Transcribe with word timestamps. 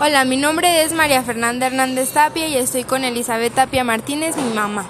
Hola, 0.00 0.24
mi 0.24 0.36
nombre 0.36 0.82
es 0.82 0.92
María 0.92 1.22
Fernanda 1.22 1.66
Hernández 1.66 2.10
Tapia 2.12 2.48
y 2.48 2.56
estoy 2.56 2.82
con 2.82 3.04
Elizabeth 3.04 3.54
Tapia 3.54 3.84
Martínez, 3.84 4.36
mi 4.36 4.52
mamá, 4.52 4.86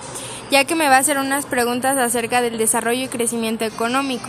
ya 0.51 0.65
que 0.65 0.75
me 0.75 0.89
va 0.89 0.97
a 0.97 1.01
hacer 1.01 1.19
unas 1.19 1.45
preguntas 1.45 1.99
acerca 1.99 2.41
del 2.41 2.57
desarrollo 2.57 3.04
y 3.04 3.08
crecimiento 3.08 3.65
económico. 3.65 4.26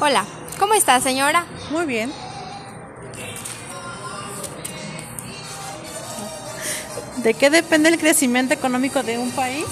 Hola, 0.00 0.26
¿cómo 0.58 0.74
está 0.74 1.00
señora? 1.00 1.46
Muy 1.70 1.86
bien. 1.86 2.12
¿De 7.18 7.32
qué 7.32 7.48
depende 7.48 7.88
el 7.88 7.98
crecimiento 7.98 8.52
económico 8.52 9.02
de 9.02 9.16
un 9.16 9.30
país? 9.30 9.64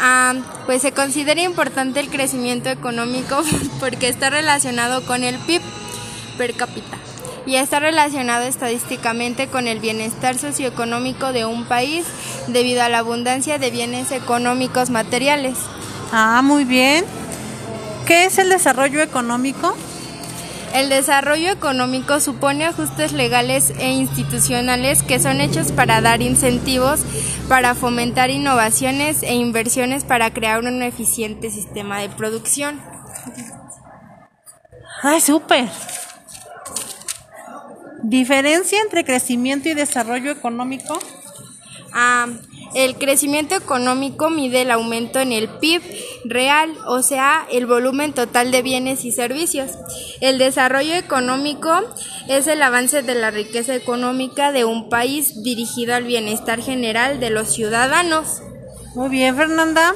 Ah, 0.00 0.34
pues 0.66 0.82
se 0.82 0.92
considera 0.92 1.42
importante 1.42 2.00
el 2.00 2.08
crecimiento 2.08 2.68
económico 2.68 3.42
porque 3.80 4.08
está 4.08 4.30
relacionado 4.30 5.04
con 5.06 5.22
el 5.22 5.38
PIB 5.38 5.62
per 6.36 6.54
cápita 6.54 6.98
y 7.46 7.56
está 7.56 7.80
relacionado 7.80 8.44
estadísticamente 8.44 9.48
con 9.48 9.68
el 9.68 9.80
bienestar 9.80 10.38
socioeconómico 10.38 11.32
de 11.32 11.44
un 11.44 11.64
país 11.64 12.06
debido 12.48 12.82
a 12.82 12.88
la 12.88 12.98
abundancia 12.98 13.58
de 13.58 13.70
bienes 13.70 14.12
económicos 14.12 14.90
materiales. 14.90 15.58
Ah, 16.12 16.40
muy 16.42 16.64
bien. 16.64 17.04
¿Qué 18.06 18.24
es 18.24 18.38
el 18.38 18.48
desarrollo 18.48 19.00
económico? 19.00 19.74
El 20.74 20.88
desarrollo 20.88 21.50
económico 21.50 22.18
supone 22.18 22.64
ajustes 22.64 23.12
legales 23.12 23.74
e 23.78 23.90
institucionales 23.90 25.02
que 25.02 25.20
son 25.20 25.40
hechos 25.42 25.70
para 25.70 26.00
dar 26.00 26.22
incentivos, 26.22 27.00
para 27.48 27.74
fomentar 27.74 28.30
innovaciones 28.30 29.22
e 29.22 29.34
inversiones 29.34 30.04
para 30.04 30.32
crear 30.32 30.60
un 30.60 30.82
eficiente 30.82 31.50
sistema 31.50 31.98
de 31.98 32.08
producción. 32.08 32.80
¡Ay, 35.02 35.20
súper! 35.20 35.68
¿Diferencia 38.02 38.80
entre 38.80 39.04
crecimiento 39.04 39.68
y 39.68 39.74
desarrollo 39.74 40.30
económico? 40.30 40.98
Ah, 41.92 42.26
el 42.74 42.96
crecimiento 42.96 43.54
económico 43.54 44.30
mide 44.30 44.62
el 44.62 44.70
aumento 44.70 45.20
en 45.20 45.32
el 45.32 45.48
PIB 45.48 45.82
real, 46.24 46.72
o 46.86 47.02
sea, 47.02 47.46
el 47.50 47.66
volumen 47.66 48.14
total 48.14 48.50
de 48.50 48.62
bienes 48.62 49.04
y 49.04 49.12
servicios. 49.12 49.72
El 50.20 50.38
desarrollo 50.38 50.94
económico 50.94 51.70
es 52.28 52.46
el 52.46 52.62
avance 52.62 53.02
de 53.02 53.14
la 53.14 53.30
riqueza 53.30 53.74
económica 53.74 54.52
de 54.52 54.64
un 54.64 54.88
país 54.88 55.42
dirigido 55.42 55.94
al 55.94 56.04
bienestar 56.04 56.62
general 56.62 57.20
de 57.20 57.30
los 57.30 57.52
ciudadanos. 57.52 58.42
Muy 58.94 59.10
bien, 59.10 59.36
Fernanda. 59.36 59.94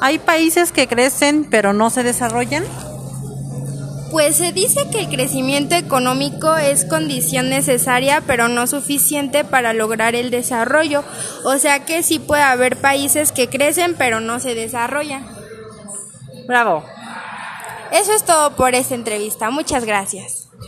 ¿Hay 0.00 0.18
países 0.18 0.72
que 0.72 0.88
crecen 0.88 1.46
pero 1.50 1.72
no 1.72 1.90
se 1.90 2.02
desarrollan? 2.02 2.64
Pues 4.14 4.36
se 4.36 4.52
dice 4.52 4.88
que 4.92 5.00
el 5.00 5.08
crecimiento 5.08 5.74
económico 5.74 6.54
es 6.54 6.84
condición 6.84 7.50
necesaria 7.50 8.22
pero 8.24 8.46
no 8.46 8.68
suficiente 8.68 9.42
para 9.42 9.72
lograr 9.72 10.14
el 10.14 10.30
desarrollo, 10.30 11.02
o 11.44 11.58
sea 11.58 11.84
que 11.84 12.04
sí 12.04 12.20
puede 12.20 12.42
haber 12.42 12.76
países 12.76 13.32
que 13.32 13.48
crecen 13.48 13.96
pero 13.98 14.20
no 14.20 14.38
se 14.38 14.54
desarrollan. 14.54 15.26
Bravo. 16.46 16.84
Eso 17.90 18.12
es 18.12 18.24
todo 18.24 18.54
por 18.54 18.76
esta 18.76 18.94
entrevista, 18.94 19.50
muchas 19.50 19.84
gracias. 19.84 20.48